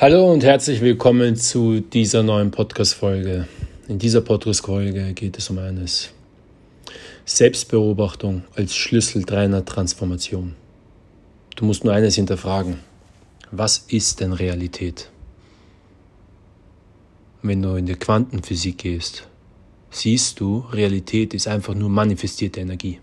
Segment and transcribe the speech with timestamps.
[0.00, 3.46] Hallo und herzlich willkommen zu dieser neuen Podcast-Folge.
[3.86, 6.08] In dieser Podcast-Folge geht es um eines:
[7.26, 10.54] Selbstbeobachtung als Schlüssel deiner Transformation.
[11.54, 12.78] Du musst nur eines hinterfragen:
[13.50, 15.10] Was ist denn Realität?
[17.42, 19.28] Wenn du in die Quantenphysik gehst,
[19.90, 23.00] siehst du, Realität ist einfach nur manifestierte Energie.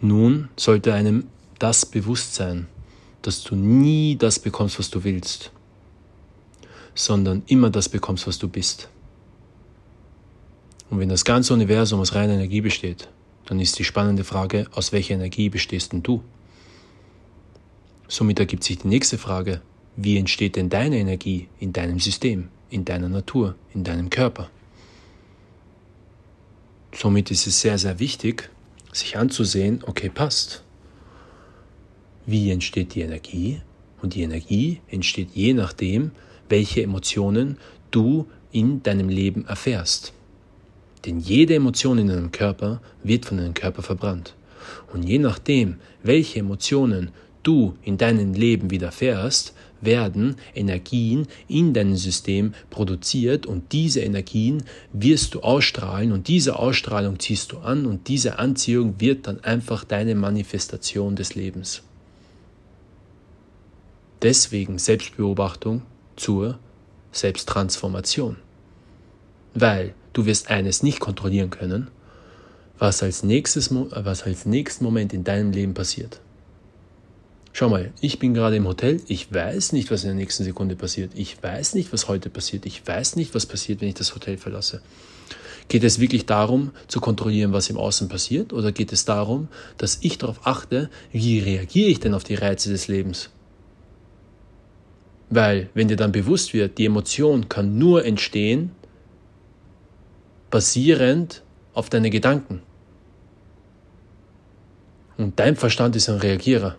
[0.00, 1.28] Nun sollte einem
[1.60, 2.66] das bewusst sein
[3.22, 5.50] dass du nie das bekommst, was du willst,
[6.94, 8.88] sondern immer das bekommst, was du bist.
[10.90, 13.08] Und wenn das ganze Universum aus reiner Energie besteht,
[13.46, 16.22] dann ist die spannende Frage, aus welcher Energie bestehst denn du?
[18.08, 19.62] Somit ergibt sich die nächste Frage,
[19.96, 24.50] wie entsteht denn deine Energie in deinem System, in deiner Natur, in deinem Körper?
[26.94, 28.50] Somit ist es sehr, sehr wichtig,
[28.92, 30.62] sich anzusehen, okay, passt.
[32.24, 33.60] Wie entsteht die Energie?
[34.00, 36.12] Und die Energie entsteht je nachdem,
[36.48, 37.56] welche Emotionen
[37.90, 40.12] du in deinem Leben erfährst.
[41.04, 44.34] Denn jede Emotion in deinem Körper wird von deinem Körper verbrannt.
[44.92, 47.10] Und je nachdem, welche Emotionen
[47.42, 54.62] du in deinem Leben widerfährst, werden Energien in deinem System produziert und diese Energien
[54.92, 59.82] wirst du ausstrahlen und diese Ausstrahlung ziehst du an und diese Anziehung wird dann einfach
[59.82, 61.82] deine Manifestation des Lebens.
[64.22, 65.82] Deswegen Selbstbeobachtung
[66.14, 66.58] zur
[67.10, 68.36] Selbsttransformation.
[69.54, 71.88] Weil du wirst eines nicht kontrollieren können,
[72.78, 76.20] was als, nächstes, was als nächsten Moment in deinem Leben passiert.
[77.52, 80.74] Schau mal, ich bin gerade im Hotel, ich weiß nicht, was in der nächsten Sekunde
[80.74, 81.12] passiert.
[81.14, 82.64] Ich weiß nicht, was heute passiert.
[82.64, 84.80] Ich weiß nicht, was passiert, wenn ich das Hotel verlasse.
[85.68, 88.52] Geht es wirklich darum, zu kontrollieren, was im Außen passiert?
[88.52, 92.70] Oder geht es darum, dass ich darauf achte, wie reagiere ich denn auf die Reize
[92.70, 93.30] des Lebens?
[95.34, 98.72] Weil, wenn dir dann bewusst wird, die Emotion kann nur entstehen,
[100.50, 101.42] basierend
[101.72, 102.60] auf deine Gedanken.
[105.16, 106.76] Und dein Verstand ist ein Reagierer.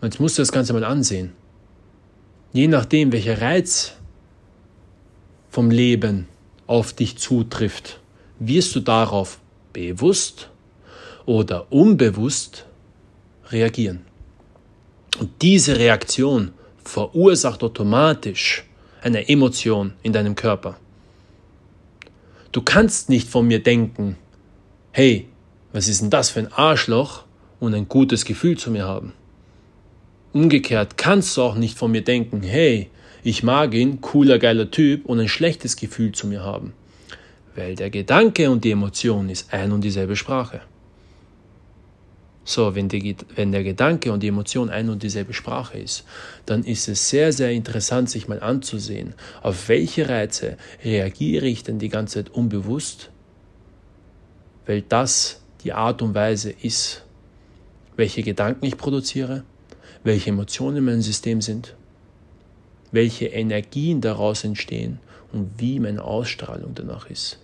[0.00, 1.34] Jetzt musst du das Ganze mal ansehen.
[2.54, 3.92] Je nachdem, welcher Reiz
[5.50, 6.28] vom Leben
[6.66, 8.00] auf dich zutrifft,
[8.38, 9.38] wirst du darauf
[9.74, 10.48] bewusst
[11.26, 12.64] oder unbewusst
[13.50, 14.06] reagieren.
[15.18, 16.52] Und diese Reaktion
[16.84, 18.64] verursacht automatisch
[19.02, 20.76] eine Emotion in deinem Körper.
[22.52, 24.16] Du kannst nicht von mir denken,
[24.92, 25.28] hey,
[25.72, 27.24] was ist denn das für ein Arschloch
[27.60, 29.12] und ein gutes Gefühl zu mir haben.
[30.32, 32.90] Umgekehrt kannst du auch nicht von mir denken, hey,
[33.22, 36.74] ich mag ihn, cooler, geiler Typ und ein schlechtes Gefühl zu mir haben.
[37.54, 40.60] Weil der Gedanke und die Emotion ist ein und dieselbe Sprache.
[42.48, 46.04] So, wenn, die, wenn der Gedanke und die Emotion ein und dieselbe Sprache ist,
[46.46, 51.80] dann ist es sehr, sehr interessant, sich mal anzusehen, auf welche Reize reagiere ich denn
[51.80, 53.10] die ganze Zeit unbewusst,
[54.64, 57.04] weil das die Art und Weise ist,
[57.96, 59.42] welche Gedanken ich produziere,
[60.04, 61.74] welche Emotionen in meinem System sind,
[62.92, 65.00] welche Energien daraus entstehen
[65.32, 67.40] und wie meine Ausstrahlung danach ist.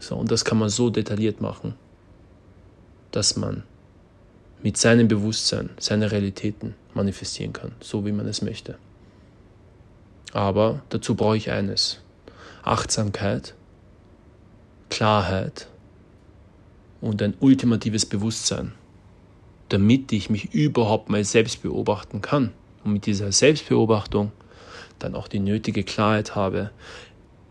[0.00, 1.74] So, und das kann man so detailliert machen,
[3.12, 3.62] dass man
[4.62, 8.78] mit seinem Bewusstsein seine Realitäten manifestieren kann, so wie man es möchte.
[10.32, 12.00] Aber dazu brauche ich eines.
[12.62, 13.54] Achtsamkeit,
[14.90, 15.68] Klarheit
[17.00, 18.72] und ein ultimatives Bewusstsein,
[19.68, 22.52] damit ich mich überhaupt mal selbst beobachten kann
[22.82, 24.32] und mit dieser Selbstbeobachtung
[24.98, 26.70] dann auch die nötige Klarheit habe,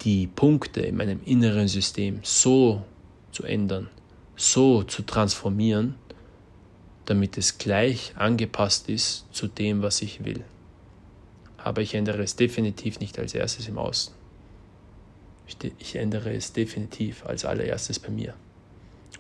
[0.02, 2.84] die Punkte in meinem inneren System so
[3.32, 3.90] zu ändern,
[4.36, 5.96] so zu transformieren,
[7.06, 10.44] damit es gleich angepasst ist zu dem, was ich will.
[11.58, 14.14] Aber ich ändere es definitiv nicht als erstes im Außen.
[15.78, 18.34] Ich ändere es definitiv als allererstes bei mir.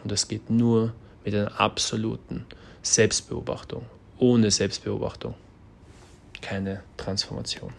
[0.03, 0.93] Und das geht nur
[1.23, 2.45] mit einer absoluten
[2.81, 3.85] Selbstbeobachtung.
[4.17, 5.35] Ohne Selbstbeobachtung
[6.45, 7.73] keine Transformation.